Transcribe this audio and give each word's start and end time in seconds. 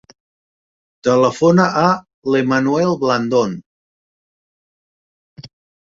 Telefona 1.07 1.67
a 1.83 1.85
l'Emanuel 2.35 2.99
Blandon. 3.05 3.57